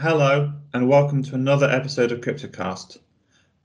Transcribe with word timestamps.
Hello, 0.00 0.52
and 0.74 0.90
welcome 0.90 1.22
to 1.22 1.34
another 1.34 1.70
episode 1.70 2.12
of 2.12 2.20
CryptoCast. 2.20 2.98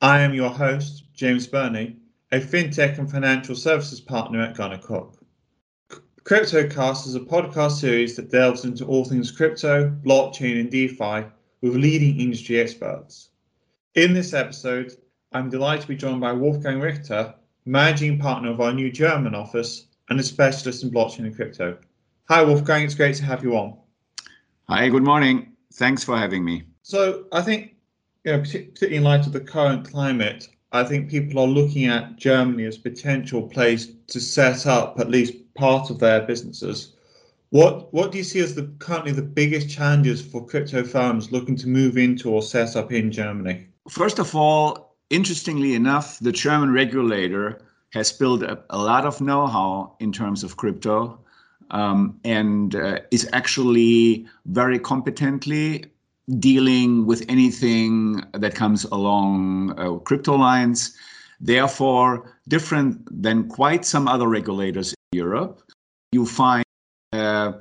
I 0.02 0.22
am 0.22 0.34
your 0.34 0.50
host, 0.50 1.04
James 1.14 1.46
Burnie, 1.46 1.98
a 2.32 2.40
fintech 2.40 2.98
and 2.98 3.12
financial 3.12 3.54
services 3.54 4.00
partner 4.00 4.42
at 4.42 4.56
Gunnercooke. 4.56 5.18
CryptoCast 6.24 7.06
is 7.06 7.16
a 7.16 7.20
podcast 7.20 7.72
series 7.82 8.16
that 8.16 8.32
delves 8.32 8.64
into 8.64 8.86
all 8.86 9.04
things 9.04 9.30
crypto, 9.30 9.90
blockchain, 10.06 10.58
and 10.62 10.72
DeFi 10.72 11.26
with 11.60 11.76
leading 11.76 12.22
industry 12.22 12.62
experts. 12.62 13.32
In 13.96 14.14
this 14.14 14.34
episode, 14.34 14.94
I'm 15.34 15.50
delighted 15.50 15.82
to 15.82 15.88
be 15.90 15.98
joined 15.98 16.22
by 16.22 16.32
Wolfgang 16.32 16.80
Richter, 16.80 17.36
managing 17.66 18.20
partner 18.20 18.52
of 18.52 18.62
our 18.62 18.72
new 18.72 18.90
German 18.90 19.36
office 19.36 19.88
and 20.10 20.18
a 20.18 20.24
specialist 20.24 20.82
in 20.82 20.92
blockchain 20.92 21.26
and 21.26 21.36
crypto. 21.36 21.78
Hi, 22.30 22.42
Wolfgang. 22.42 22.86
It's 22.86 22.96
great 22.96 23.18
to 23.18 23.26
have 23.26 23.44
you 23.44 23.58
on. 23.58 23.78
Hi, 24.70 24.88
good 24.88 25.04
morning. 25.04 25.51
Thanks 25.74 26.04
for 26.04 26.18
having 26.18 26.44
me. 26.44 26.64
So, 26.84 27.26
I 27.32 27.42
think, 27.42 27.76
you 28.24 28.34
know, 28.34 28.40
particularly 28.40 28.98
in 28.98 29.04
light 29.04 29.26
of 29.26 29.34
the 29.34 29.40
current 29.40 29.90
climate, 29.90 30.48
I 30.74 30.84
think 30.84 31.10
people 31.10 31.42
are 31.42 31.48
looking 31.48 31.86
at 31.86 32.18
Germany 32.18 32.66
as 32.66 32.78
a 32.78 32.82
potential 32.82 33.44
place 33.44 33.92
to 34.08 34.20
set 34.20 34.66
up 34.66 35.00
at 35.00 35.10
least 35.10 35.34
part 35.54 35.90
of 35.90 36.00
their 36.00 36.22
businesses. 36.22 36.94
What 37.50 37.94
what 37.94 38.14
do 38.14 38.18
you 38.18 38.24
see 38.24 38.40
as 38.40 38.56
the 38.56 38.64
currently 38.80 39.12
the 39.12 39.22
biggest 39.22 39.70
challenges 39.70 40.22
for 40.22 40.46
crypto 40.46 40.84
firms 40.84 41.34
looking 41.34 41.58
to 41.58 41.68
move 41.68 41.98
into 41.98 42.30
or 42.30 42.42
set 42.42 42.78
up 42.78 42.94
in 42.94 43.12
Germany? 43.12 43.68
First 43.90 44.20
of 44.20 44.34
all, 44.34 44.96
interestingly 45.10 45.76
enough, 45.76 46.18
the 46.20 46.32
German 46.32 46.72
regulator 46.72 47.62
has 47.92 48.14
built 48.14 48.42
a, 48.42 48.64
a 48.70 48.78
lot 48.78 49.06
of 49.06 49.20
know-how 49.20 49.98
in 50.00 50.14
terms 50.14 50.46
of 50.46 50.56
crypto 50.56 51.20
um, 51.72 52.20
and 52.24 52.76
uh, 52.76 53.00
is 53.12 53.28
actually 53.34 54.26
very 54.46 54.80
competently 54.80 55.86
dealing 56.40 57.06
with 57.06 57.26
anything 57.28 58.24
that 58.34 58.56
comes 58.56 58.86
along 58.86 59.74
uh, 59.78 59.96
crypto 60.00 60.36
lines. 60.36 60.96
Therefore, 61.40 62.32
different 62.48 63.02
than 63.10 63.48
quite 63.50 63.84
some 63.84 64.08
other 64.08 64.28
regulators 64.28 64.94
in 64.94 65.18
Europe, 65.18 65.64
you 66.12 66.26
find 66.26 66.64
uh, 67.14 67.54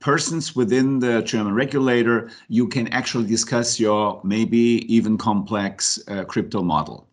persons 0.00 0.54
within 0.54 0.98
the 0.98 1.22
German 1.22 1.54
regulator, 1.54 2.30
you 2.48 2.68
can 2.68 2.88
actually 2.88 3.26
discuss 3.26 3.80
your 3.80 4.20
maybe 4.22 4.84
even 4.94 5.16
complex 5.16 5.98
uh, 6.08 6.24
crypto 6.24 6.62
model. 6.62 7.08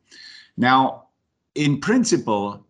Now, 0.57 1.05
in 1.55 1.79
principle, 1.79 2.65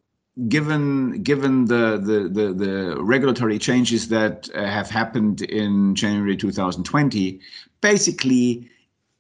given 0.47 1.21
given 1.23 1.65
the, 1.65 1.97
the, 2.01 2.29
the, 2.29 2.53
the, 2.53 3.03
regulatory 3.03 3.59
changes 3.59 4.07
that 4.09 4.49
uh, 4.55 4.65
have 4.65 4.89
happened 4.89 5.41
in 5.41 5.95
January 5.95 6.37
2020, 6.37 7.39
basically 7.81 8.69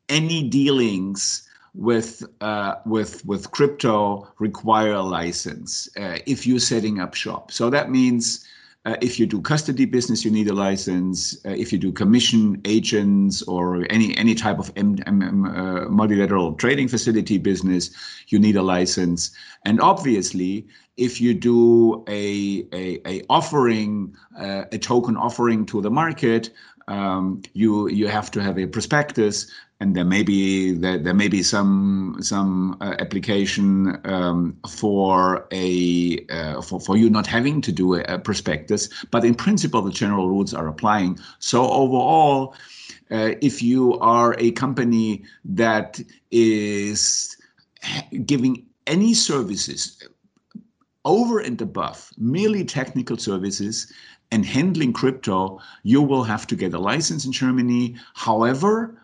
any 0.07 0.47
dealings 0.47 1.47
with 1.73 2.23
uh, 2.41 2.75
with 2.85 3.25
with 3.25 3.51
crypto 3.51 4.27
require 4.39 4.93
a 4.93 5.01
license 5.01 5.89
uh, 5.97 6.19
if 6.25 6.47
you're 6.47 6.59
setting 6.59 6.99
up 6.99 7.13
shop. 7.13 7.51
So 7.51 7.69
that 7.69 7.91
means 7.91 8.45
uh, 8.89 8.95
if 9.01 9.19
you 9.19 9.27
do 9.27 9.39
custody 9.39 9.85
business, 9.85 10.25
you 10.25 10.31
need 10.31 10.47
a 10.47 10.53
license. 10.53 11.37
Uh, 11.45 11.49
if 11.51 11.71
you 11.71 11.77
do 11.77 11.91
commission 11.91 12.59
agents 12.65 13.43
or 13.43 13.85
any 13.91 14.17
any 14.17 14.33
type 14.33 14.57
of 14.57 14.71
M- 14.75 14.97
M- 15.05 15.45
uh, 15.45 15.85
multilateral 15.89 16.53
trading 16.53 16.87
facility 16.87 17.37
business, 17.37 17.91
you 18.29 18.39
need 18.39 18.55
a 18.55 18.63
license. 18.63 19.31
And 19.63 19.79
obviously, 19.79 20.65
if 20.97 21.21
you 21.21 21.35
do 21.35 22.03
a 22.07 22.65
a, 22.73 22.99
a 23.05 23.21
offering, 23.29 24.15
uh, 24.37 24.63
a 24.71 24.77
token 24.79 25.15
offering 25.17 25.67
to 25.67 25.81
the 25.81 25.91
market, 25.91 26.49
um, 26.89 27.41
you 27.53 27.87
you 27.87 28.07
have 28.07 28.29
to 28.31 28.41
have 28.41 28.57
a 28.57 28.65
prospectus 28.65 29.49
and 29.79 29.95
there 29.95 30.03
may 30.03 30.23
be 30.23 30.73
there, 30.73 30.97
there 30.97 31.13
may 31.13 31.27
be 31.27 31.41
some 31.41 32.17
some 32.19 32.75
uh, 32.81 32.95
application 32.99 33.97
um, 34.03 34.57
for 34.67 35.47
a 35.51 36.25
uh, 36.29 36.61
for, 36.61 36.81
for 36.81 36.97
you 36.97 37.09
not 37.09 37.27
having 37.27 37.61
to 37.61 37.71
do 37.71 37.93
a, 37.93 38.01
a, 38.01 38.19
prospectus 38.19 38.89
but 39.11 39.23
in 39.23 39.35
principle 39.35 39.81
the 39.81 39.91
general 39.91 40.27
rules 40.27 40.53
are 40.53 40.67
applying. 40.67 41.17
So 41.37 41.69
overall 41.69 42.55
uh, 43.11 43.35
if 43.41 43.61
you 43.61 43.97
are 43.99 44.35
a 44.39 44.51
company 44.51 45.23
that 45.45 46.01
is 46.31 47.37
giving 48.25 48.65
any 48.87 49.13
services 49.13 50.03
over 51.05 51.39
and 51.39 51.61
above 51.61 52.11
merely 52.17 52.65
technical 52.65 53.17
services 53.17 53.91
and 54.31 54.45
handling 54.45 54.93
crypto 54.93 55.59
you 55.83 56.01
will 56.01 56.23
have 56.23 56.45
to 56.47 56.55
get 56.55 56.73
a 56.73 56.79
license 56.79 57.25
in 57.25 57.31
germany 57.31 57.95
however 58.13 58.99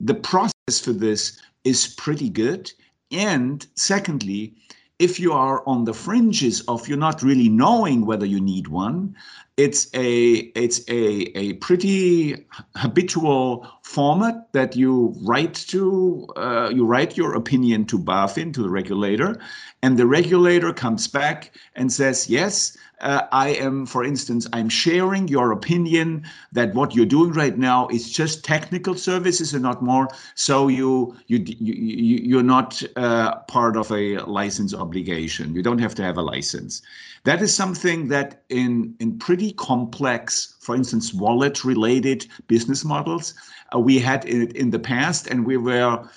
the 0.00 0.14
process 0.14 0.80
for 0.80 0.92
this 0.92 1.40
is 1.64 1.86
pretty 1.86 2.28
good. 2.28 2.72
And 3.10 3.66
secondly, 3.74 4.54
if 4.98 5.20
you 5.20 5.32
are 5.32 5.62
on 5.66 5.84
the 5.84 5.94
fringes 5.94 6.60
of 6.62 6.88
you're 6.88 6.98
not 6.98 7.22
really 7.22 7.48
knowing 7.48 8.04
whether 8.04 8.26
you 8.26 8.40
need 8.40 8.68
one, 8.68 9.14
it's 9.56 9.88
a 9.94 10.50
it's 10.54 10.80
a, 10.88 11.38
a 11.38 11.52
pretty 11.54 12.46
habitual 12.74 13.66
format 13.82 14.52
that 14.52 14.76
you 14.76 15.14
write 15.22 15.54
to 15.54 16.26
uh, 16.36 16.70
you 16.72 16.84
write 16.84 17.16
your 17.16 17.34
opinion 17.34 17.84
to 17.86 17.98
BaFin 17.98 18.52
to 18.54 18.62
the 18.62 18.70
regulator, 18.70 19.40
and 19.82 19.96
the 19.96 20.06
regulator 20.06 20.72
comes 20.72 21.06
back 21.06 21.52
and 21.76 21.92
says 21.92 22.28
yes 22.28 22.76
uh, 23.00 23.26
I 23.30 23.50
am, 23.50 23.86
for 23.86 24.04
instance, 24.04 24.46
I'm 24.52 24.68
sharing 24.68 25.28
your 25.28 25.52
opinion 25.52 26.24
that 26.52 26.74
what 26.74 26.94
you're 26.94 27.06
doing 27.06 27.32
right 27.32 27.56
now 27.56 27.88
is 27.88 28.10
just 28.10 28.44
technical 28.44 28.94
services 28.94 29.54
and 29.54 29.62
not 29.62 29.82
more. 29.82 30.08
So 30.34 30.68
you 30.68 31.16
you, 31.28 31.38
you 31.38 32.18
you're 32.22 32.42
not 32.42 32.82
uh, 32.96 33.36
part 33.42 33.76
of 33.76 33.90
a 33.92 34.18
license 34.18 34.74
obligation. 34.74 35.54
You 35.54 35.62
don't 35.62 35.78
have 35.78 35.94
to 35.96 36.02
have 36.02 36.16
a 36.16 36.22
license. 36.22 36.82
That 37.24 37.40
is 37.40 37.54
something 37.54 38.08
that 38.08 38.42
in 38.48 38.94
in 38.98 39.18
pretty 39.18 39.52
complex, 39.52 40.56
for 40.60 40.74
instance, 40.74 41.14
wallet 41.14 41.64
related 41.64 42.26
business 42.48 42.84
models, 42.84 43.34
uh, 43.74 43.78
we 43.78 43.98
had 43.98 44.24
it 44.24 44.52
in 44.56 44.70
the 44.70 44.78
past, 44.78 45.28
and 45.28 45.46
we 45.46 45.56
were 45.56 46.08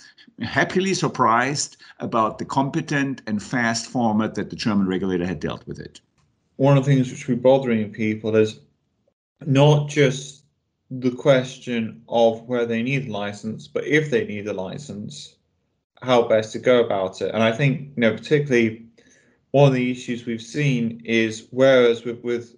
happily 0.42 0.96
surprised 0.96 1.78
about 2.00 2.40
the 2.40 2.46
competent 2.46 3.22
and 3.28 3.44
fast 3.44 3.86
format 3.86 4.34
that 4.34 4.50
the 4.50 4.56
German 4.56 4.88
regulator 4.88 5.26
had 5.26 5.40
dealt 5.40 5.68
with 5.68 5.80
it 5.80 6.02
one 6.62 6.78
of 6.78 6.86
the 6.86 6.94
things 6.94 7.10
which 7.10 7.28
will 7.28 7.36
be 7.36 7.42
bothering 7.42 7.92
people 7.92 8.36
is 8.36 8.60
not 9.48 9.90
just 9.90 10.44
the 10.92 11.10
question 11.10 12.04
of 12.08 12.44
where 12.44 12.68
they 12.68 12.84
need 12.84 13.08
a 13.08 13.12
license, 13.12 13.68
but 13.68 13.84
if 13.84 14.12
they 14.12 14.28
need 14.28 14.48
a 14.48 14.54
license, 14.54 15.38
how 16.04 16.22
best 16.22 16.52
to 16.52 16.60
go 16.60 16.84
about 16.84 17.20
it. 17.20 17.34
And 17.34 17.42
I 17.42 17.52
think, 17.52 17.94
you 17.96 18.02
know, 18.02 18.12
particularly 18.12 18.86
one 19.50 19.70
of 19.70 19.74
the 19.74 19.90
issues 19.90 20.28
we've 20.28 20.40
seen 20.40 21.02
is 21.04 21.48
whereas 21.50 22.06
with, 22.06 22.24
with 22.24 22.56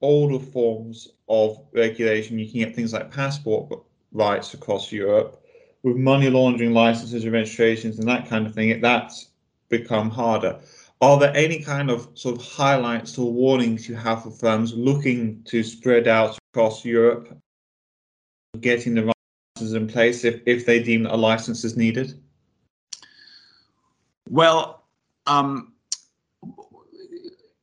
older 0.00 0.42
forms 0.42 1.08
of 1.28 1.62
regulation, 1.74 2.38
you 2.38 2.50
can 2.50 2.60
get 2.60 2.74
things 2.74 2.94
like 2.94 3.10
passport 3.10 3.82
rights 4.12 4.54
across 4.54 4.90
Europe, 4.90 5.44
with 5.82 5.96
money 5.96 6.30
laundering 6.30 6.72
licenses 6.72 7.24
and 7.24 7.34
registrations 7.34 7.98
and 7.98 8.08
that 8.08 8.30
kind 8.30 8.46
of 8.46 8.54
thing, 8.54 8.80
that's 8.80 9.28
become 9.68 10.08
harder. 10.08 10.58
Are 11.02 11.18
there 11.18 11.36
any 11.36 11.58
kind 11.58 11.90
of 11.90 12.08
sort 12.14 12.36
of 12.36 12.46
highlights 12.46 13.18
or 13.18 13.32
warnings 13.32 13.88
you 13.88 13.96
have 13.96 14.22
for 14.22 14.30
firms 14.30 14.72
looking 14.72 15.42
to 15.46 15.64
spread 15.64 16.06
out 16.06 16.38
across 16.52 16.84
Europe, 16.84 17.36
getting 18.60 18.94
the 18.94 19.12
licenses 19.56 19.74
in 19.74 19.88
place 19.88 20.24
if, 20.24 20.40
if 20.46 20.64
they 20.64 20.80
deem 20.80 21.06
a 21.06 21.16
license 21.16 21.64
is 21.64 21.76
needed? 21.76 22.22
Well, 24.30 24.84
um, 25.26 25.72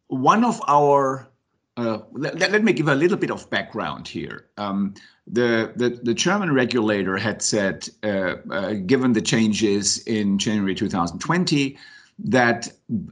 one 0.07 0.43
of 0.43 0.61
our 0.67 1.29
uh, 1.77 1.99
let, 2.11 2.37
let, 2.37 2.61
me 2.61 2.73
give 2.73 2.89
a 2.89 2.95
little 2.95 3.15
bit 3.15 3.31
of 3.31 3.49
background 3.49 4.05
here. 4.05 4.47
Um, 4.57 4.95
the, 5.27 5.71
the, 5.77 5.91
the, 6.03 6.13
German 6.13 6.51
regulator 6.51 7.15
had 7.15 7.41
said, 7.41 7.87
uh, 8.03 8.35
uh, 8.51 8.73
given 8.85 9.13
the 9.13 9.21
changes 9.21 9.99
in 9.99 10.37
January 10.37 10.75
2020, 10.75 11.77
that 12.25 12.67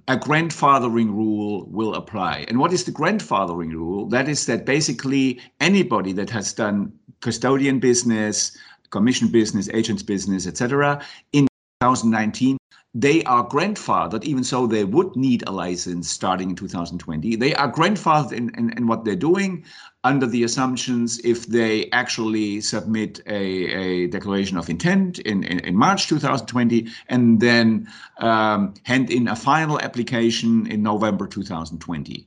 a 0.07 0.17
grandfathering 0.17 1.07
rule 1.07 1.65
will 1.69 1.95
apply. 1.95 2.45
And 2.47 2.59
what 2.59 2.73
is 2.73 2.83
the 2.83 2.91
grandfathering 2.91 3.71
rule? 3.71 4.07
That 4.09 4.27
is 4.27 4.45
that 4.47 4.65
basically 4.65 5.39
anybody 5.59 6.11
that 6.13 6.29
has 6.29 6.53
done 6.53 6.91
custodian 7.21 7.79
business, 7.79 8.57
commission 8.89 9.29
business, 9.29 9.69
agents 9.73 10.03
business, 10.03 10.45
etc., 10.45 11.01
in 11.31 11.47
2019 11.81 12.56
they 12.93 13.23
are 13.25 13.47
grandfathered, 13.47 14.23
even 14.23 14.43
so 14.43 14.65
they 14.65 14.83
would 14.83 15.15
need 15.15 15.43
a 15.45 15.51
license 15.51 16.09
starting 16.09 16.49
in 16.49 16.55
2020. 16.55 17.35
They 17.35 17.53
are 17.53 17.71
grandfathered 17.71 18.31
in, 18.31 18.49
in, 18.57 18.71
in 18.71 18.87
what 18.87 19.05
they're 19.05 19.15
doing 19.15 19.65
under 20.03 20.25
the 20.25 20.43
assumptions 20.43 21.19
if 21.19 21.45
they 21.45 21.89
actually 21.91 22.61
submit 22.61 23.21
a, 23.27 23.35
a 23.35 24.07
declaration 24.07 24.57
of 24.57 24.69
intent 24.69 25.19
in, 25.19 25.43
in, 25.43 25.59
in, 25.59 25.75
March 25.75 26.07
2020 26.07 26.87
and 27.09 27.39
then 27.39 27.87
um, 28.19 28.73
hand 28.83 29.11
in 29.11 29.27
a 29.27 29.35
final 29.35 29.79
application 29.81 30.65
in 30.65 30.81
November 30.81 31.27
2020. 31.27 32.25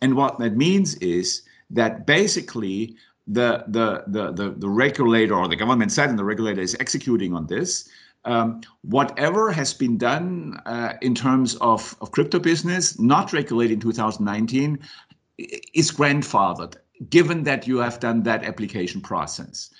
And 0.00 0.14
what 0.14 0.38
that 0.38 0.56
means 0.56 0.94
is 0.96 1.42
that 1.70 2.06
basically 2.06 2.96
the, 3.26 3.64
the, 3.66 4.04
the, 4.06 4.32
the, 4.32 4.50
the 4.56 4.68
regulator 4.68 5.34
or 5.34 5.48
the 5.48 5.56
government 5.56 5.92
side 5.92 6.08
and 6.08 6.18
the 6.18 6.24
regulator 6.24 6.60
is 6.60 6.76
executing 6.78 7.34
on 7.34 7.48
this, 7.48 7.88
um, 8.26 8.60
whatever 8.82 9.50
has 9.50 9.72
been 9.72 9.96
done 9.96 10.60
uh, 10.66 10.94
in 11.00 11.14
terms 11.14 11.54
of, 11.56 11.96
of 12.00 12.10
crypto 12.10 12.38
business, 12.38 12.98
not 12.98 13.32
regulated 13.32 13.74
in 13.74 13.80
2019, 13.80 14.78
is 15.38 15.90
grandfathered, 15.92 16.76
given 17.08 17.44
that 17.44 17.66
you 17.66 17.78
have 17.78 18.00
done 18.00 18.22
that 18.24 18.44
application 18.44 19.00
process. 19.00 19.70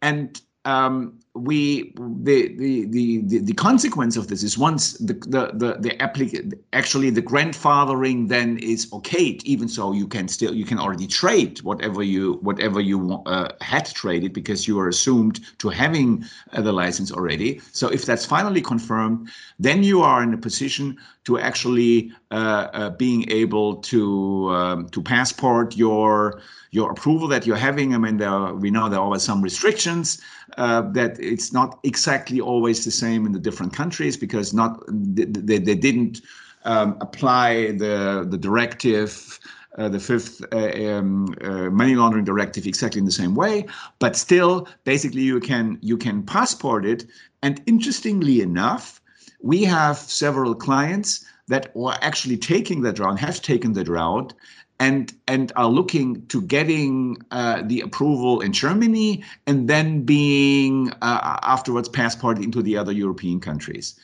And 0.00 0.40
um, 0.64 1.20
we 1.34 1.94
the, 1.96 2.54
the 2.58 2.84
the 2.86 3.38
the 3.38 3.54
consequence 3.54 4.18
of 4.18 4.28
this 4.28 4.42
is 4.42 4.58
once 4.58 4.92
the 4.98 5.14
the 5.14 5.50
the, 5.54 5.76
the 5.80 5.96
applic- 5.96 6.52
actually 6.74 7.08
the 7.08 7.22
grandfathering 7.22 8.28
then 8.28 8.58
is 8.58 8.90
okayed 8.90 9.42
even 9.44 9.66
so 9.66 9.92
you 9.92 10.06
can 10.06 10.28
still 10.28 10.54
you 10.54 10.66
can 10.66 10.78
already 10.78 11.06
trade 11.06 11.62
whatever 11.62 12.02
you 12.02 12.34
whatever 12.42 12.80
you 12.80 13.22
uh, 13.24 13.48
had 13.62 13.86
traded 13.86 14.34
because 14.34 14.68
you 14.68 14.78
are 14.78 14.88
assumed 14.88 15.40
to 15.58 15.70
having 15.70 16.22
uh, 16.52 16.60
the 16.60 16.72
license 16.72 17.10
already 17.10 17.62
so 17.72 17.88
if 17.88 18.04
that's 18.04 18.26
finally 18.26 18.60
confirmed 18.60 19.26
then 19.58 19.82
you 19.82 20.02
are 20.02 20.22
in 20.22 20.34
a 20.34 20.38
position 20.38 20.98
to 21.24 21.38
actually 21.38 22.12
uh, 22.30 22.68
uh 22.74 22.90
being 22.90 23.24
able 23.30 23.76
to 23.76 24.50
um, 24.50 24.86
to 24.90 25.00
passport 25.00 25.74
your 25.78 26.42
your 26.72 26.90
approval 26.90 27.28
that 27.28 27.46
you're 27.46 27.56
having. 27.56 27.94
I 27.94 27.98
mean, 27.98 28.16
there 28.16 28.30
are, 28.30 28.54
we 28.54 28.70
know 28.70 28.88
there 28.88 28.98
are 28.98 29.04
always 29.04 29.22
some 29.22 29.42
restrictions 29.42 30.20
uh, 30.56 30.80
that 30.92 31.20
it's 31.22 31.52
not 31.52 31.78
exactly 31.82 32.40
always 32.40 32.84
the 32.84 32.90
same 32.90 33.26
in 33.26 33.32
the 33.32 33.38
different 33.38 33.72
countries 33.72 34.16
because 34.16 34.52
not 34.52 34.82
they, 34.88 35.58
they 35.58 35.74
didn't 35.74 36.20
um, 36.64 36.96
apply 37.00 37.72
the 37.72 38.26
the 38.28 38.38
directive. 38.38 39.38
Uh, 39.78 39.88
the 39.88 39.98
fifth 39.98 40.44
uh, 40.52 40.70
um, 40.86 41.34
uh, 41.40 41.70
money 41.70 41.94
laundering 41.94 42.26
directive 42.26 42.66
exactly 42.66 42.98
in 42.98 43.06
the 43.06 43.10
same 43.10 43.34
way, 43.34 43.64
but 44.00 44.14
still, 44.14 44.68
basically, 44.84 45.22
you 45.22 45.40
can 45.40 45.78
you 45.80 45.96
can 45.96 46.22
passport 46.22 46.84
it. 46.84 47.06
And 47.42 47.62
interestingly 47.64 48.42
enough, 48.42 49.00
we 49.40 49.64
have 49.64 49.96
several 49.96 50.54
clients 50.54 51.24
that 51.48 51.72
are 51.74 51.96
actually 52.02 52.36
taking 52.36 52.82
that 52.82 52.98
route, 52.98 53.18
have 53.18 53.40
taken 53.40 53.72
that 53.72 53.88
route, 53.88 54.34
and 54.80 55.12
and 55.28 55.52
are 55.56 55.68
looking 55.68 56.26
to 56.26 56.42
getting 56.42 57.16
uh, 57.30 57.62
the 57.64 57.80
approval 57.80 58.40
in 58.40 58.52
Germany 58.52 59.22
and 59.46 59.68
then 59.68 60.02
being 60.02 60.90
uh, 61.02 61.38
afterwards 61.42 61.88
passported 61.88 62.42
into 62.42 62.62
the 62.62 62.76
other 62.76 62.92
European 62.92 63.40
countries. 63.40 63.98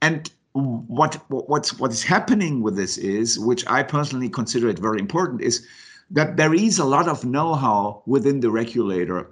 And 0.00 0.30
what 0.52 1.16
what's 1.28 1.78
what 1.78 1.92
is 1.92 2.02
happening 2.02 2.62
with 2.62 2.76
this 2.76 2.96
is, 2.96 3.38
which 3.38 3.64
I 3.66 3.82
personally 3.82 4.28
consider 4.28 4.68
it 4.68 4.78
very 4.78 5.00
important, 5.00 5.42
is 5.42 5.66
that 6.10 6.36
there 6.36 6.54
is 6.54 6.78
a 6.78 6.84
lot 6.84 7.08
of 7.08 7.24
know-how 7.24 8.02
within 8.06 8.40
the 8.40 8.50
regulator 8.50 9.30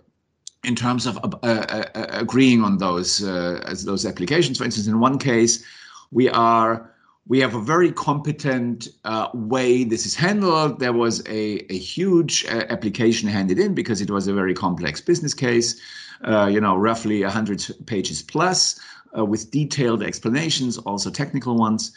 in 0.64 0.74
terms 0.74 1.06
of 1.06 1.16
uh, 1.18 1.28
uh, 1.42 1.84
uh 1.94 2.06
agreeing 2.10 2.64
on 2.64 2.78
those 2.78 3.22
uh, 3.22 3.74
those 3.84 4.04
applications. 4.04 4.58
For 4.58 4.64
instance, 4.64 4.88
in 4.88 4.98
one 5.00 5.18
case, 5.18 5.64
we 6.10 6.28
are 6.28 6.90
we 7.28 7.38
have 7.38 7.54
a 7.54 7.60
very 7.60 7.92
competent 7.92 8.88
uh, 9.04 9.28
way 9.32 9.84
this 9.84 10.06
is 10.06 10.14
handled. 10.14 10.80
There 10.80 10.92
was 10.92 11.20
a, 11.28 11.64
a 11.72 11.78
huge 11.78 12.44
uh, 12.46 12.64
application 12.68 13.28
handed 13.28 13.58
in 13.58 13.74
because 13.74 14.00
it 14.00 14.10
was 14.10 14.26
a 14.26 14.34
very 14.34 14.54
complex 14.54 15.00
business 15.00 15.32
case, 15.32 15.80
uh, 16.24 16.46
you 16.46 16.60
know, 16.60 16.76
roughly 16.76 17.22
100 17.22 17.86
pages 17.86 18.22
plus 18.22 18.80
uh, 19.16 19.24
with 19.24 19.50
detailed 19.50 20.02
explanations, 20.02 20.78
also 20.78 21.10
technical 21.10 21.56
ones. 21.56 21.92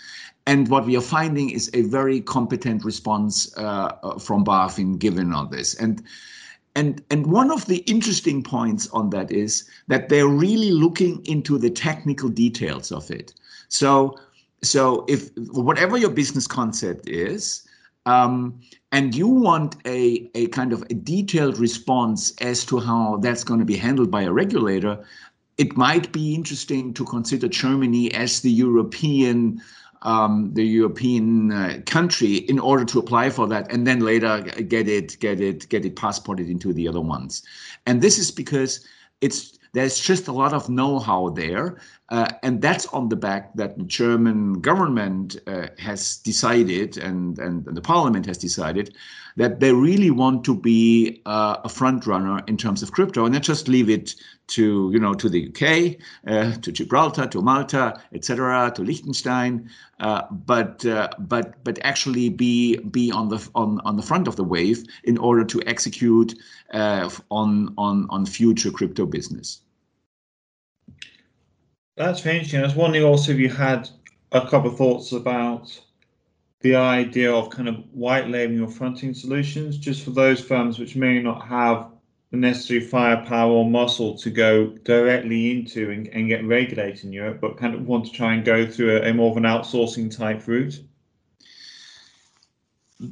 And 0.45 0.67
what 0.67 0.85
we 0.85 0.95
are 0.95 1.01
finding 1.01 1.49
is 1.49 1.71
a 1.73 1.81
very 1.83 2.21
competent 2.21 2.85
response 2.85 3.51
uh, 3.57 3.97
uh, 4.03 4.19
from 4.19 4.45
BaFin 4.45 4.99
given 4.99 5.33
on 5.33 5.49
this. 5.49 5.73
And 5.75 6.03
and 6.77 7.01
and 7.09 7.27
one 7.27 7.51
of 7.51 7.65
the 7.65 7.77
interesting 7.87 8.43
points 8.43 8.87
on 8.89 9.09
that 9.11 9.31
is 9.31 9.67
that 9.87 10.09
they're 10.09 10.27
really 10.27 10.71
looking 10.71 11.25
into 11.25 11.57
the 11.57 11.69
technical 11.69 12.29
details 12.29 12.91
of 12.91 13.09
it. 13.09 13.33
So 13.69 14.19
so 14.65 15.05
if 15.07 15.29
whatever 15.37 15.97
your 15.97 16.09
business 16.09 16.47
concept 16.47 17.07
is, 17.09 17.65
um, 18.05 18.59
and 18.91 19.15
you 19.15 19.27
want 19.27 19.75
a, 19.85 20.29
a 20.35 20.47
kind 20.47 20.71
of 20.71 20.83
a 20.83 20.93
detailed 20.93 21.57
response 21.57 22.33
as 22.39 22.65
to 22.65 22.79
how 22.79 23.17
that's 23.17 23.43
going 23.43 23.59
to 23.59 23.65
be 23.65 23.75
handled 23.75 24.11
by 24.11 24.23
a 24.23 24.31
regulator, 24.31 25.03
it 25.57 25.75
might 25.75 26.11
be 26.11 26.35
interesting 26.35 26.93
to 26.93 27.03
consider 27.05 27.47
Germany 27.47 28.13
as 28.13 28.41
the 28.41 28.51
European 28.51 29.61
um, 30.01 30.53
the 30.53 30.63
European 30.63 31.51
uh, 31.51 31.81
country 31.87 32.35
in 32.35 32.59
order 32.59 32.85
to 32.85 32.99
apply 32.99 33.31
for 33.31 33.47
that, 33.47 33.71
and 33.71 33.87
then 33.87 34.01
later 34.01 34.41
get 34.41 34.87
it 34.87 35.19
get 35.19 35.41
it 35.41 35.67
get 35.69 35.83
it 35.83 35.95
passported 35.95 36.47
into 36.47 36.73
the 36.73 36.87
other 36.87 37.01
ones. 37.01 37.41
And 37.87 38.01
this 38.01 38.19
is 38.19 38.29
because 38.29 38.85
it's 39.21 39.54
there's 39.75 39.99
just 39.99 40.29
a 40.29 40.31
lot 40.31 40.53
of 40.53 40.69
know-how 40.69 41.29
there, 41.31 41.75
uh, 42.07 42.29
and 42.43 42.61
that's 42.61 42.85
on 42.87 43.09
the 43.09 43.15
back 43.17 43.53
that 43.55 43.77
the 43.77 43.83
German 43.83 44.61
government 44.61 45.35
uh, 45.47 45.67
has 45.77 46.15
decided, 46.19 46.97
and, 46.97 47.37
and, 47.39 47.67
and 47.67 47.75
the 47.75 47.81
parliament 47.81 48.25
has 48.25 48.37
decided, 48.37 48.95
that 49.35 49.59
they 49.59 49.73
really 49.73 50.11
want 50.11 50.45
to 50.45 50.55
be 50.55 51.21
uh, 51.25 51.57
a 51.65 51.67
front 51.67 52.07
runner 52.07 52.41
in 52.47 52.55
terms 52.55 52.81
of 52.81 52.93
crypto, 52.93 53.25
and 53.25 53.33
not 53.33 53.41
just 53.41 53.67
leave 53.67 53.89
it 53.89 54.15
to 54.47 54.89
you 54.93 54.99
know 54.99 55.13
to 55.13 55.27
the 55.27 55.49
UK, 55.49 55.97
uh, 56.25 56.55
to 56.61 56.71
Gibraltar, 56.71 57.27
to 57.27 57.41
Malta, 57.41 58.01
etc., 58.13 58.71
to 58.75 58.81
Liechtenstein, 58.81 59.69
uh, 59.99 60.21
but 60.31 60.85
uh, 60.85 61.09
but 61.19 61.61
but 61.65 61.79
actually 61.81 62.29
be 62.29 62.77
be 62.77 63.11
on 63.11 63.27
the 63.27 63.45
on 63.55 63.81
on 63.83 63.97
the 63.97 64.03
front 64.03 64.29
of 64.29 64.37
the 64.37 64.45
wave 64.45 64.85
in 65.03 65.17
order 65.17 65.43
to 65.43 65.61
execute 65.67 66.33
on 66.71 67.73
on 67.77 68.07
on 68.09 68.25
future 68.25 68.71
crypto 68.71 69.05
business. 69.05 69.59
That's 71.95 72.19
very 72.19 72.35
interesting. 72.35 72.59
I 72.59 72.63
was 72.63 72.75
wondering 72.75 73.05
also 73.05 73.31
if 73.31 73.39
you 73.39 73.49
had 73.49 73.89
a 74.31 74.47
couple 74.47 74.71
of 74.71 74.77
thoughts 74.77 75.13
about 75.13 75.79
the 76.59 76.75
idea 76.75 77.33
of 77.33 77.49
kind 77.49 77.69
of 77.69 77.75
white 77.93 78.27
labeling 78.27 78.61
or 78.61 78.69
fronting 78.69 79.13
solutions, 79.13 79.77
just 79.77 80.03
for 80.03 80.11
those 80.11 80.41
firms 80.41 80.77
which 80.77 80.95
may 80.95 81.21
not 81.21 81.47
have 81.47 81.87
the 82.31 82.37
necessary 82.37 82.81
firepower 82.81 83.49
or 83.51 83.69
muscle 83.69 84.17
to 84.17 84.29
go 84.29 84.67
directly 84.83 85.51
into 85.51 85.91
and, 85.91 86.07
and 86.07 86.27
get 86.27 86.43
regulated 86.45 87.05
in 87.05 87.13
Europe, 87.13 87.39
but 87.39 87.57
kind 87.57 87.73
of 87.73 87.87
want 87.87 88.05
to 88.05 88.11
try 88.11 88.33
and 88.33 88.43
go 88.43 88.65
through 88.65 88.97
a, 88.97 89.09
a 89.09 89.13
more 89.13 89.31
of 89.31 89.37
an 89.37 89.43
outsourcing 89.43 90.13
type 90.15 90.45
route? 90.47 90.81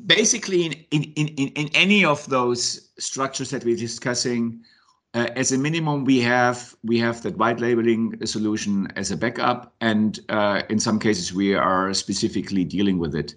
Basically, 0.08 0.66
in, 0.66 0.74
in, 0.92 1.04
in, 1.16 1.28
in 1.50 1.70
any 1.74 2.04
of 2.04 2.28
those 2.28 2.90
structures 2.98 3.50
that 3.52 3.64
we're 3.64 3.78
discussing, 3.78 4.64
uh, 5.14 5.28
as 5.36 5.52
a 5.52 5.58
minimum, 5.58 6.06
we 6.06 6.20
have 6.22 6.76
we 6.84 6.98
have 7.00 7.22
that 7.22 7.38
white 7.38 7.60
labeling 7.60 8.26
solution 8.26 8.88
as 8.96 9.12
a 9.12 9.18
backup, 9.18 9.74
and 9.80 10.20
uh, 10.30 10.64
in 10.70 10.80
some 10.80 11.00
cases 11.00 11.34
we 11.34 11.54
are 11.54 11.94
specifically 11.94 12.64
dealing 12.64 12.98
with 12.98 13.16
it. 13.16 13.36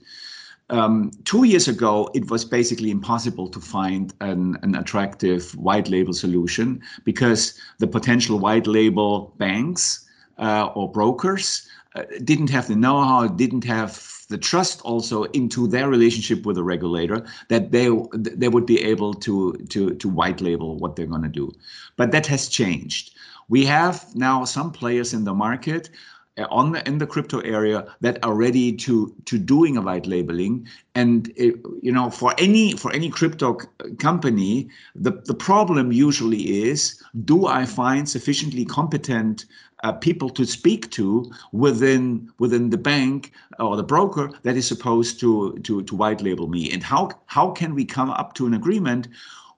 Um, 0.70 1.12
two 1.24 1.44
years 1.44 1.68
ago, 1.68 2.10
it 2.14 2.30
was 2.30 2.44
basically 2.44 2.90
impossible 2.90 3.48
to 3.48 3.60
find 3.60 4.12
an, 4.20 4.58
an 4.62 4.74
attractive 4.74 5.54
white 5.54 5.88
label 5.88 6.12
solution 6.12 6.82
because 7.04 7.60
the 7.78 7.86
potential 7.86 8.38
white 8.38 8.66
label 8.66 9.34
banks 9.38 10.08
uh, 10.38 10.70
or 10.74 10.90
brokers 10.90 11.68
uh, 11.94 12.02
didn't 12.24 12.50
have 12.50 12.66
the 12.66 12.74
know-how, 12.74 13.28
didn't 13.28 13.64
have 13.64 14.15
the 14.28 14.38
trust 14.38 14.80
also 14.82 15.24
into 15.24 15.66
their 15.66 15.88
relationship 15.88 16.44
with 16.44 16.56
the 16.56 16.64
regulator 16.64 17.24
that 17.48 17.70
they 17.70 17.88
they 18.12 18.48
would 18.48 18.66
be 18.66 18.82
able 18.82 19.14
to 19.14 19.52
to 19.68 19.94
to 19.94 20.08
white 20.08 20.40
label 20.40 20.76
what 20.76 20.96
they're 20.96 21.06
going 21.06 21.22
to 21.22 21.28
do. 21.28 21.52
But 21.96 22.10
that 22.12 22.26
has 22.26 22.48
changed. 22.48 23.14
We 23.48 23.64
have 23.66 24.14
now 24.14 24.44
some 24.44 24.72
players 24.72 25.14
in 25.14 25.24
the 25.24 25.34
market 25.34 25.90
uh, 26.38 26.46
on 26.50 26.72
the, 26.72 26.86
in 26.86 26.98
the 26.98 27.06
crypto 27.06 27.40
area 27.40 27.86
that 28.00 28.18
are 28.22 28.34
ready 28.34 28.72
to 28.72 29.14
to 29.24 29.38
doing 29.38 29.76
a 29.76 29.80
white 29.80 30.06
labeling. 30.06 30.68
And 30.94 31.32
it, 31.36 31.54
you 31.80 31.92
know 31.92 32.10
for 32.10 32.34
any 32.36 32.72
for 32.72 32.92
any 32.92 33.08
crypto 33.08 33.58
company 33.98 34.68
the 34.94 35.12
the 35.24 35.34
problem 35.34 35.92
usually 35.92 36.62
is 36.68 37.02
do 37.24 37.46
i 37.46 37.64
find 37.64 38.08
sufficiently 38.08 38.64
competent 38.64 39.44
uh, 39.84 39.92
people 39.92 40.30
to 40.30 40.44
speak 40.46 40.90
to 40.92 41.30
within 41.52 42.30
within 42.38 42.70
the 42.70 42.78
bank 42.78 43.32
or 43.58 43.76
the 43.76 43.82
broker 43.82 44.30
that 44.42 44.56
is 44.56 44.66
supposed 44.66 45.20
to 45.20 45.58
to 45.64 45.82
to 45.82 45.94
white 45.94 46.22
label 46.22 46.48
me. 46.48 46.70
And 46.72 46.82
how 46.82 47.10
how 47.26 47.50
can 47.50 47.74
we 47.74 47.84
come 47.84 48.10
up 48.10 48.34
to 48.34 48.46
an 48.46 48.54
agreement 48.54 49.08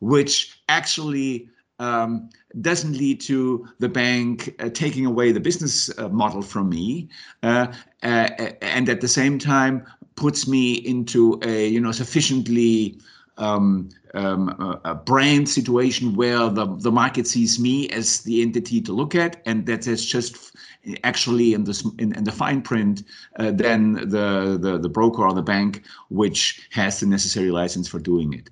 which 0.01 0.61
actually 0.69 1.49
um, 1.81 2.29
doesn't 2.61 2.97
lead 2.97 3.21
to 3.21 3.69
the 3.79 3.89
bank 3.89 4.55
uh, 4.59 4.69
taking 4.69 5.07
away 5.07 5.31
the 5.31 5.41
business 5.41 5.97
uh, 5.99 6.09
model 6.09 6.43
from 6.43 6.69
me, 6.69 7.09
uh, 7.43 7.73
uh 8.03 8.29
and 8.63 8.89
at 8.89 9.01
the 9.01 9.09
same 9.09 9.39
time 9.39 9.87
puts 10.17 10.49
me 10.49 10.75
into 10.75 11.39
a 11.43 11.69
you 11.69 11.81
know 11.81 11.93
sufficiently 11.93 12.99
um, 13.39 13.89
um, 14.15 14.81
a, 14.85 14.95
brand 14.95 15.49
situation 15.49 16.15
where 16.15 16.49
the, 16.49 16.67
the 16.79 16.91
market 16.91 17.27
sees 17.27 17.59
me 17.59 17.89
as 17.91 18.21
the 18.21 18.43
entity 18.43 18.81
to 18.81 18.93
look 18.93 19.15
at, 19.15 19.41
and 19.47 19.67
that 19.67 19.87
is 19.87 20.05
just 20.05 20.57
actually 21.05 21.55
in 21.55 21.65
the 21.65 21.93
in, 21.99 22.15
in 22.17 22.25
the 22.25 22.33
fine 22.33 22.63
print 22.63 23.03
uh, 23.39 23.51
than 23.51 23.95
the, 23.95 24.59
the 24.61 24.79
the 24.81 24.89
broker 24.89 25.23
or 25.23 25.35
the 25.35 25.43
bank 25.43 25.83
which 26.09 26.69
has 26.71 27.01
the 27.01 27.07
necessary 27.07 27.51
license 27.51 27.89
for 27.89 27.99
doing 27.99 28.33
it. 28.33 28.51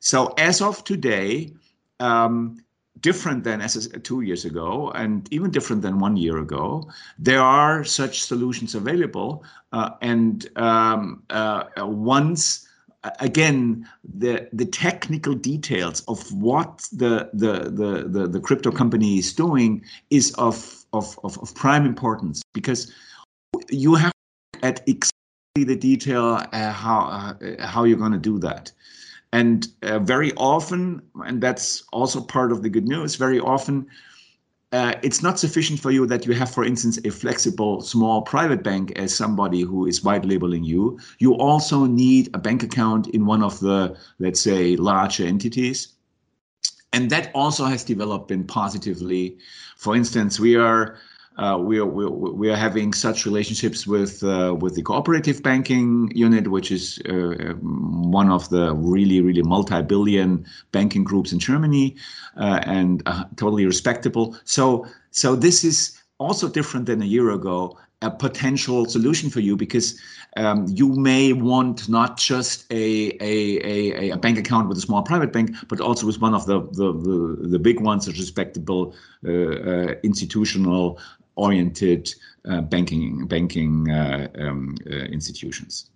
So 0.00 0.34
as 0.38 0.60
of 0.60 0.84
today, 0.84 1.52
um, 2.00 2.64
different 3.00 3.44
than 3.44 3.60
as 3.60 3.88
two 4.02 4.22
years 4.22 4.46
ago 4.46 4.90
and 4.94 5.30
even 5.30 5.50
different 5.50 5.82
than 5.82 5.98
one 5.98 6.16
year 6.16 6.38
ago. 6.38 6.88
There 7.18 7.42
are 7.42 7.84
such 7.84 8.22
solutions 8.22 8.74
available. 8.74 9.44
Uh, 9.72 9.90
and 10.00 10.48
um, 10.56 11.22
uh, 11.28 11.64
once 11.76 12.66
again 13.20 13.88
the 14.16 14.48
the 14.52 14.64
technical 14.64 15.34
details 15.34 16.02
of 16.08 16.32
what 16.32 16.88
the 16.92 17.30
the 17.32 17.70
the 17.70 18.08
the, 18.08 18.28
the 18.28 18.40
crypto 18.40 18.70
company 18.70 19.18
is 19.18 19.32
doing 19.32 19.84
is 20.10 20.32
of, 20.34 20.84
of 20.92 21.18
of, 21.24 21.38
of 21.40 21.54
prime 21.54 21.84
importance 21.84 22.42
because 22.52 22.92
you 23.68 23.94
have 23.94 24.12
at 24.62 24.80
exactly 24.88 25.64
the 25.64 25.76
detail 25.76 26.42
uh, 26.52 26.72
how 26.72 27.00
uh, 27.00 27.66
how 27.66 27.84
you're 27.84 27.98
going 27.98 28.12
to 28.12 28.18
do 28.18 28.38
that. 28.38 28.72
And 29.32 29.66
uh, 29.82 29.98
very 29.98 30.32
often 30.36 31.02
and 31.26 31.42
that's 31.42 31.82
also 31.92 32.20
part 32.20 32.52
of 32.52 32.62
the 32.62 32.70
good 32.70 32.86
news 32.86 33.16
very 33.16 33.40
often 33.40 33.86
uh, 34.74 34.92
it's 35.02 35.22
not 35.22 35.38
sufficient 35.38 35.78
for 35.78 35.92
you 35.92 36.04
that 36.04 36.26
you 36.26 36.34
have, 36.34 36.50
for 36.50 36.64
instance, 36.64 36.98
a 37.04 37.10
flexible 37.10 37.80
small 37.80 38.22
private 38.22 38.64
bank 38.64 38.90
as 38.96 39.14
somebody 39.14 39.60
who 39.60 39.86
is 39.86 40.02
white 40.02 40.24
labeling 40.24 40.64
you. 40.64 40.98
You 41.20 41.34
also 41.36 41.86
need 41.86 42.28
a 42.34 42.38
bank 42.38 42.64
account 42.64 43.06
in 43.08 43.24
one 43.24 43.44
of 43.44 43.60
the, 43.60 43.96
let's 44.18 44.40
say, 44.40 44.74
larger 44.74 45.24
entities. 45.26 45.92
And 46.92 47.08
that 47.10 47.30
also 47.36 47.66
has 47.66 47.84
developed 47.84 48.32
in 48.32 48.42
positively. 48.44 49.38
For 49.76 49.94
instance, 49.94 50.40
we 50.40 50.56
are 50.56 50.98
uh, 51.36 51.58
we 51.60 51.78
are 51.78 51.86
we 51.86 52.48
are 52.48 52.56
having 52.56 52.92
such 52.92 53.26
relationships 53.26 53.86
with 53.86 54.22
uh, 54.22 54.54
with 54.58 54.76
the 54.76 54.82
cooperative 54.82 55.42
banking 55.42 56.12
unit, 56.14 56.48
which 56.48 56.70
is 56.70 57.00
uh, 57.08 57.54
one 57.60 58.30
of 58.30 58.48
the 58.50 58.72
really 58.74 59.20
really 59.20 59.42
multi-billion 59.42 60.46
banking 60.70 61.02
groups 61.02 61.32
in 61.32 61.40
Germany, 61.40 61.96
uh, 62.36 62.60
and 62.64 63.02
uh, 63.06 63.24
totally 63.36 63.66
respectable. 63.66 64.36
So 64.44 64.86
so 65.10 65.34
this 65.34 65.64
is 65.64 66.00
also 66.18 66.48
different 66.48 66.86
than 66.86 67.02
a 67.02 67.06
year 67.06 67.30
ago. 67.30 67.78
A 68.02 68.10
potential 68.10 68.84
solution 68.84 69.30
for 69.30 69.40
you 69.40 69.56
because 69.56 69.98
um, 70.36 70.66
you 70.68 70.88
may 70.88 71.32
want 71.32 71.88
not 71.88 72.18
just 72.18 72.70
a, 72.70 73.16
a, 73.18 73.64
a, 73.64 74.10
a, 74.10 74.16
bank 74.18 74.36
account 74.36 74.68
with 74.68 74.76
a 74.76 74.80
small 74.82 75.02
private 75.02 75.32
bank, 75.32 75.52
but 75.68 75.80
also 75.80 76.06
with 76.06 76.20
one 76.20 76.34
of 76.34 76.44
the 76.44 76.60
the, 76.72 76.92
the, 76.92 77.48
the 77.48 77.58
big 77.58 77.80
ones, 77.80 78.06
a 78.06 78.10
respectable 78.10 78.94
uh, 79.26 79.94
institutional 80.02 80.98
oriented 81.36 82.14
uh, 82.48 82.60
banking 82.60 83.26
banking 83.26 83.90
uh, 83.90 84.28
um, 84.38 84.76
uh, 84.86 84.96
institutions. 85.06 85.90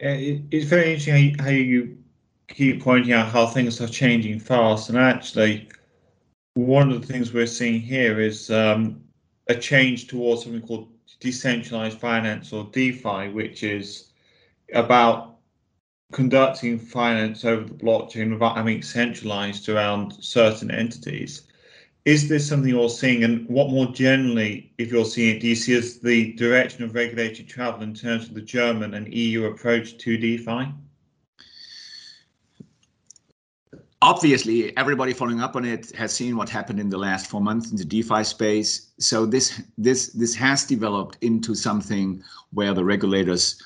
it's 0.00 0.66
very 0.66 0.94
interesting 0.94 1.38
how 1.38 1.50
you 1.50 1.96
keep 2.48 2.82
pointing 2.82 3.12
out 3.12 3.28
how 3.28 3.46
things 3.46 3.80
are 3.80 3.88
changing 3.88 4.38
fast, 4.38 4.88
and 4.88 4.98
actually, 4.98 5.68
one 6.54 6.90
of 6.90 7.00
the 7.00 7.06
things 7.06 7.32
we're 7.32 7.46
seeing 7.46 7.80
here 7.80 8.20
is 8.20 8.50
um, 8.50 9.02
a 9.48 9.54
change 9.54 10.06
towards 10.06 10.44
something 10.44 10.62
called 10.62 10.88
decentralized 11.20 11.98
finance 11.98 12.52
or 12.52 12.64
DeFi, 12.72 13.28
which 13.28 13.62
is 13.62 14.12
about 14.72 15.38
conducting 16.12 16.78
finance 16.78 17.44
over 17.44 17.64
the 17.64 17.74
blockchain 17.74 18.32
without 18.32 18.56
having 18.56 18.82
centralized 18.82 19.68
around 19.68 20.12
certain 20.22 20.70
entities 20.70 21.42
is 22.04 22.28
this 22.28 22.46
something 22.46 22.68
you're 22.68 22.90
seeing? 22.90 23.24
And 23.24 23.48
what 23.48 23.70
more 23.70 23.86
generally, 23.86 24.72
if 24.76 24.92
you're 24.92 25.06
seeing 25.06 25.36
it, 25.36 25.40
do 25.40 25.48
you 25.48 25.54
see 25.54 25.74
as 25.74 26.00
the 26.00 26.32
direction 26.34 26.84
of 26.84 26.94
regulatory 26.94 27.44
travel 27.44 27.82
in 27.82 27.94
terms 27.94 28.28
of 28.28 28.34
the 28.34 28.42
German 28.42 28.94
and 28.94 29.12
EU 29.12 29.46
approach 29.46 29.96
to 29.98 30.18
DeFi? 30.18 30.72
Obviously, 34.02 34.76
everybody 34.76 35.14
following 35.14 35.40
up 35.40 35.56
on 35.56 35.64
it 35.64 35.90
has 35.92 36.12
seen 36.12 36.36
what 36.36 36.50
happened 36.50 36.78
in 36.78 36.90
the 36.90 36.98
last 36.98 37.26
four 37.26 37.40
months 37.40 37.70
in 37.70 37.78
the 37.78 37.86
DeFi 37.86 38.22
space. 38.22 38.90
So 38.98 39.24
this 39.24 39.62
this 39.78 40.12
this 40.12 40.34
has 40.34 40.64
developed 40.64 41.16
into 41.22 41.54
something 41.54 42.22
where 42.52 42.74
the 42.74 42.84
regulators 42.84 43.62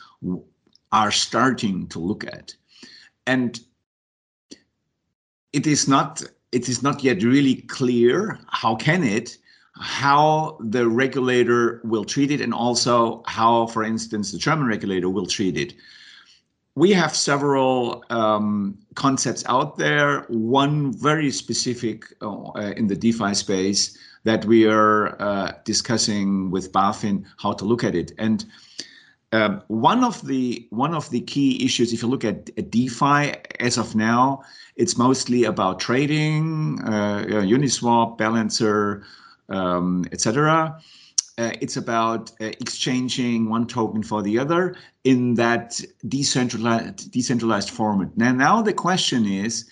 are 0.92 1.10
starting 1.10 1.88
to 1.88 1.98
look 1.98 2.22
at, 2.24 2.54
and 3.26 3.58
it 5.52 5.66
is 5.66 5.88
not 5.88 6.22
it 6.52 6.68
is 6.68 6.82
not 6.82 7.04
yet 7.04 7.22
really 7.22 7.56
clear 7.56 8.38
how 8.48 8.74
can 8.74 9.02
it 9.02 9.38
how 9.80 10.58
the 10.60 10.88
regulator 10.88 11.80
will 11.84 12.04
treat 12.04 12.30
it 12.30 12.40
and 12.40 12.52
also 12.52 13.22
how 13.26 13.66
for 13.66 13.84
instance 13.84 14.32
the 14.32 14.38
german 14.38 14.66
regulator 14.66 15.08
will 15.08 15.26
treat 15.26 15.56
it. 15.56 15.74
We 16.74 16.92
have 16.92 17.14
several 17.14 18.04
um, 18.10 18.78
concepts 18.94 19.44
out 19.48 19.78
there. 19.78 20.26
One 20.28 20.92
very 20.92 21.30
specific 21.32 22.04
uh, 22.22 22.72
in 22.76 22.86
the 22.86 22.94
defi 22.94 23.34
space 23.34 23.98
that 24.24 24.44
we 24.44 24.66
are 24.66 25.20
uh, 25.20 25.52
discussing 25.64 26.50
with 26.50 26.70
bafin 26.72 27.24
how 27.38 27.52
to 27.54 27.64
look 27.64 27.82
at 27.82 27.96
it. 27.96 28.12
And 28.18 28.44
um, 29.32 29.62
one 29.68 30.04
of 30.04 30.26
the 30.26 30.66
one 30.70 30.94
of 30.94 31.10
the 31.10 31.20
key 31.20 31.62
issues, 31.64 31.92
if 31.92 32.02
you 32.02 32.08
look 32.08 32.24
at, 32.24 32.50
at 32.56 32.70
DeFi 32.70 33.34
as 33.60 33.76
of 33.76 33.94
now, 33.94 34.42
it's 34.76 34.96
mostly 34.96 35.44
about 35.44 35.80
trading, 35.80 36.80
uh, 36.84 37.24
Uniswap, 37.26 38.16
Balancer, 38.16 39.04
um, 39.50 40.04
etc. 40.12 40.80
Uh, 41.36 41.52
it's 41.60 41.76
about 41.76 42.30
uh, 42.40 42.46
exchanging 42.46 43.50
one 43.50 43.66
token 43.66 44.02
for 44.02 44.22
the 44.22 44.38
other 44.38 44.74
in 45.04 45.34
that 45.34 45.80
decentralized 46.08 47.10
decentralized 47.10 47.68
format. 47.68 48.16
Now, 48.16 48.32
now 48.32 48.62
the 48.62 48.72
question 48.72 49.26
is 49.26 49.68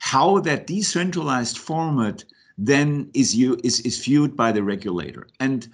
how 0.00 0.40
that 0.40 0.66
decentralized 0.66 1.58
format 1.58 2.24
then 2.58 3.08
is 3.14 3.36
you 3.36 3.56
is, 3.62 3.80
is 3.80 4.04
viewed 4.04 4.36
by 4.36 4.50
the 4.50 4.64
regulator. 4.64 5.28
And 5.38 5.68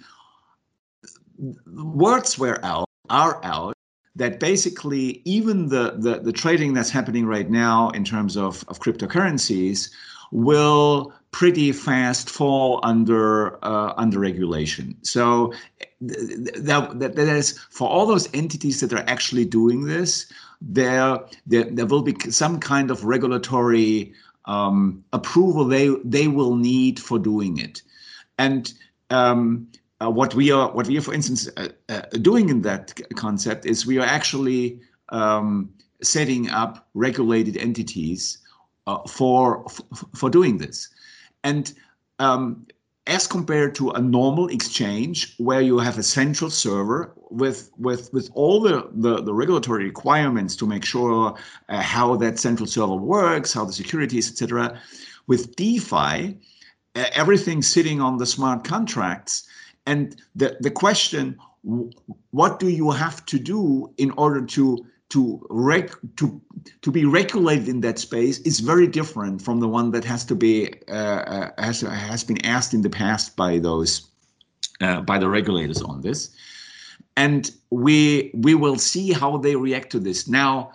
words 1.65 2.37
were 2.37 2.63
out 2.63 2.87
are 3.09 3.43
out 3.43 3.75
that 4.15 4.39
basically 4.39 5.21
even 5.25 5.69
the, 5.69 5.95
the, 5.97 6.19
the 6.19 6.31
trading 6.31 6.73
that's 6.73 6.89
happening 6.89 7.25
right 7.25 7.49
now 7.49 7.89
in 7.89 8.03
terms 8.03 8.37
of, 8.37 8.63
of 8.67 8.79
cryptocurrencies 8.79 9.89
will 10.31 11.13
pretty 11.31 11.71
fast 11.71 12.29
fall 12.29 12.79
under 12.83 13.63
uh, 13.65 13.93
under 13.97 14.19
regulation. 14.19 14.95
So 15.01 15.53
that, 16.01 16.91
that, 16.99 17.15
that 17.15 17.27
is 17.27 17.57
for 17.69 17.87
all 17.89 18.05
those 18.05 18.29
entities 18.33 18.79
that 18.81 18.93
are 18.93 19.03
actually 19.07 19.45
doing 19.45 19.85
this, 19.85 20.31
there 20.61 21.19
there, 21.45 21.65
there 21.65 21.85
will 21.85 22.01
be 22.01 22.15
some 22.31 22.59
kind 22.59 22.89
of 22.89 23.03
regulatory 23.03 24.13
um, 24.45 25.03
approval 25.13 25.65
they 25.65 25.89
they 26.03 26.27
will 26.27 26.55
need 26.55 26.99
for 26.99 27.19
doing 27.19 27.57
it, 27.57 27.81
and 28.37 28.73
um, 29.09 29.67
uh, 30.03 30.09
what 30.09 30.35
we 30.35 30.51
are, 30.51 30.71
what 30.71 30.87
we 30.87 30.97
are, 30.97 31.01
for 31.01 31.13
instance, 31.13 31.49
uh, 31.57 31.69
uh, 31.89 32.01
doing 32.21 32.49
in 32.49 32.61
that 32.61 32.99
concept 33.15 33.65
is 33.65 33.85
we 33.85 33.99
are 33.99 34.05
actually 34.05 34.79
um, 35.09 35.69
setting 36.01 36.49
up 36.49 36.87
regulated 36.93 37.57
entities 37.57 38.39
uh, 38.87 38.99
for 39.07 39.65
for 40.15 40.29
doing 40.29 40.57
this, 40.57 40.89
and 41.43 41.73
um, 42.19 42.65
as 43.07 43.27
compared 43.27 43.75
to 43.75 43.91
a 43.91 44.01
normal 44.01 44.47
exchange 44.47 45.35
where 45.37 45.61
you 45.61 45.77
have 45.77 45.97
a 45.97 46.03
central 46.03 46.49
server 46.49 47.13
with 47.29 47.71
with 47.77 48.11
with 48.11 48.29
all 48.33 48.59
the 48.59 48.89
the, 48.91 49.21
the 49.21 49.33
regulatory 49.33 49.85
requirements 49.85 50.55
to 50.55 50.65
make 50.65 50.83
sure 50.83 51.35
uh, 51.69 51.81
how 51.81 52.15
that 52.15 52.39
central 52.39 52.67
server 52.67 52.95
works, 52.95 53.53
how 53.53 53.63
the 53.63 53.73
security 53.73 54.17
is, 54.17 54.29
etc. 54.29 54.77
With 55.27 55.55
DeFi, 55.55 56.37
everything 56.95 57.61
sitting 57.61 58.01
on 58.01 58.17
the 58.17 58.25
smart 58.25 58.65
contracts 58.65 59.47
and 59.85 60.15
the, 60.35 60.57
the 60.59 60.71
question, 60.71 61.37
what 62.31 62.59
do 62.59 62.69
you 62.69 62.91
have 62.91 63.25
to 63.27 63.39
do 63.39 63.93
in 63.97 64.11
order 64.11 64.45
to 64.45 64.85
to 65.09 65.45
rec 65.49 65.91
to 66.15 66.41
to 66.81 66.91
be 66.91 67.05
regulated 67.05 67.67
in 67.67 67.81
that 67.81 67.99
space 67.99 68.39
is 68.39 68.59
very 68.59 68.87
different 68.87 69.41
from 69.41 69.59
the 69.59 69.67
one 69.67 69.91
that 69.91 70.03
has 70.03 70.25
to 70.25 70.33
be 70.33 70.73
uh, 70.87 70.91
uh, 70.91 71.49
has 71.59 71.81
has 71.81 72.23
been 72.23 72.43
asked 72.45 72.73
in 72.73 72.81
the 72.81 72.89
past 72.89 73.35
by 73.35 73.59
those 73.59 74.09
uh, 74.81 75.01
by 75.01 75.19
the 75.19 75.29
regulators 75.29 75.81
on 75.81 76.01
this, 76.01 76.35
and 77.15 77.51
we 77.69 78.31
we 78.33 78.55
will 78.55 78.77
see 78.77 79.13
how 79.13 79.37
they 79.37 79.55
react 79.55 79.91
to 79.91 79.99
this 79.99 80.27
now. 80.27 80.71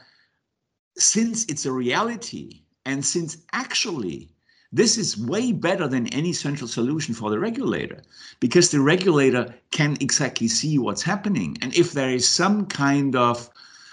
Since 0.97 1.45
it's 1.47 1.67
a 1.67 1.73
reality, 1.73 2.63
and 2.87 3.05
since 3.05 3.39
actually 3.53 4.31
this 4.73 4.99
is 4.99 5.17
way 5.17 5.53
better 5.53 5.89
than 5.89 6.07
any 6.09 6.33
central 6.33 6.69
solution 6.69 7.15
for 7.15 7.31
the 7.31 7.39
regulator 7.39 8.03
because 8.41 8.71
the 8.71 8.81
regulator 8.81 9.55
can 9.71 9.97
exactly 10.01 10.49
see 10.49 10.79
what's 10.79 11.03
happening. 11.03 11.57
And 11.63 11.75
if 11.75 11.93
there 11.93 12.11
is 12.11 12.29
some 12.29 12.67
kind 12.67 13.17
of, 13.17 13.49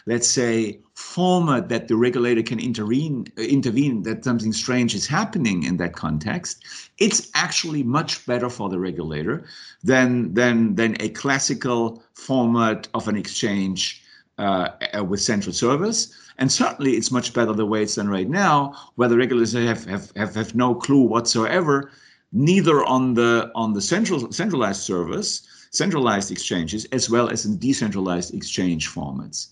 let's 0.05 0.27
say, 0.27 0.79
format 0.93 1.69
that 1.69 1.87
the 1.87 1.95
regulator 1.95 2.43
can 2.43 2.59
intervene, 2.59 3.27
intervene 3.37 4.03
that 4.03 4.23
something 4.23 4.51
strange 4.51 4.95
is 4.95 5.07
happening 5.07 5.63
in 5.63 5.77
that 5.77 5.93
context, 5.93 6.63
it's 6.97 7.29
actually 7.35 7.83
much 7.83 8.25
better 8.25 8.49
for 8.49 8.69
the 8.69 8.79
regulator 8.79 9.45
than, 9.83 10.33
than, 10.33 10.75
than 10.75 10.95
a 10.99 11.09
classical 11.09 12.03
format 12.13 12.87
of 12.93 13.07
an 13.07 13.15
exchange 13.15 14.03
uh, 14.37 14.69
with 15.07 15.21
central 15.21 15.53
servers. 15.53 16.13
And 16.37 16.51
certainly 16.51 16.93
it's 16.93 17.11
much 17.11 17.33
better 17.33 17.53
the 17.53 17.65
way 17.65 17.83
it's 17.83 17.95
done 17.95 18.09
right 18.09 18.29
now, 18.29 18.73
where 18.95 19.07
the 19.07 19.17
regulators 19.17 19.53
have, 19.53 19.85
have, 19.85 20.11
have, 20.15 20.35
have 20.35 20.55
no 20.55 20.75
clue 20.75 21.01
whatsoever, 21.01 21.91
neither 22.33 22.83
on 22.83 23.13
the 23.13 23.51
on 23.55 23.73
the 23.73 23.81
central 23.81 24.31
centralized 24.31 24.81
servers, 24.81 25.47
centralized 25.71 26.31
exchanges, 26.31 26.85
as 26.91 27.09
well 27.09 27.29
as 27.29 27.45
in 27.45 27.57
decentralized 27.57 28.33
exchange 28.33 28.89
formats. 28.89 29.47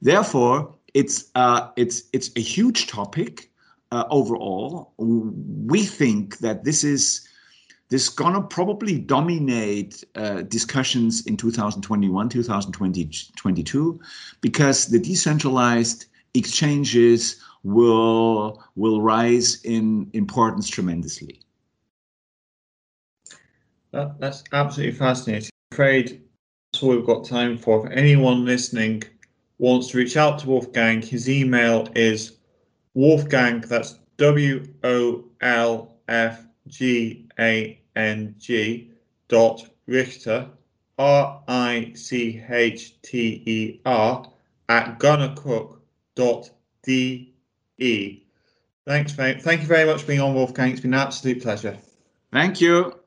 Therefore, 0.00 0.74
it's 0.94 1.30
uh, 1.34 1.68
it's 1.76 2.04
it's 2.12 2.30
a 2.36 2.40
huge 2.40 2.86
topic 2.86 3.50
uh, 3.90 4.04
overall. 4.10 4.92
We 4.98 5.84
think 5.84 6.38
that 6.38 6.64
this 6.64 6.84
is 6.84 7.26
this 7.88 8.08
gonna 8.08 8.42
probably 8.42 8.98
dominate 8.98 10.02
uh, 10.14 10.42
discussions 10.42 11.26
in 11.26 11.36
2021, 11.36 12.28
2022, 12.30 14.00
because 14.40 14.86
the 14.86 14.98
decentralized 14.98 16.06
exchanges 16.34 17.40
will 17.62 18.62
will 18.74 19.00
rise 19.00 19.60
in 19.64 20.10
importance 20.12 20.68
tremendously. 20.68 21.40
That, 23.92 24.18
that's 24.18 24.42
absolutely 24.52 24.96
fascinating. 24.96 25.50
I'm 25.70 25.74
afraid 25.74 26.22
that's 26.72 26.82
all 26.82 26.90
we've 26.90 27.06
got 27.06 27.24
time 27.24 27.58
for. 27.58 27.86
If 27.86 27.92
anyone 27.92 28.44
listening 28.44 29.02
wants 29.58 29.88
to 29.88 29.98
reach 29.98 30.16
out 30.16 30.38
to 30.40 30.48
Wolfgang, 30.48 31.02
his 31.02 31.28
email 31.28 31.88
is 31.94 32.38
Wolfgang, 32.94 33.60
that's 33.60 33.98
W 34.16 34.66
O 34.82 35.24
L 35.40 35.94
F 36.08 36.46
G 36.68 37.28
A 37.38 37.78
N 37.96 38.34
G 38.38 38.90
dot 39.28 39.68
Richter, 39.86 40.48
R 40.98 41.42
I 41.48 41.92
C 41.94 42.42
H 42.48 43.00
T 43.02 43.42
E 43.46 43.80
R, 43.84 44.30
at 44.68 44.98
gunnercooke 44.98 45.36
dot 45.36 45.81
Dot 46.14 46.50
d 46.82 47.34
E. 47.78 48.22
Thanks, 48.86 49.16
mate. 49.16 49.42
Thank 49.42 49.62
you 49.62 49.66
very 49.66 49.86
much 49.86 50.02
for 50.02 50.08
being 50.08 50.20
on, 50.20 50.34
Wolfgang. 50.34 50.72
It's 50.72 50.80
been 50.80 50.94
an 50.94 51.00
absolute 51.00 51.42
pleasure. 51.42 51.78
Thank 52.32 52.60
you. 52.60 53.01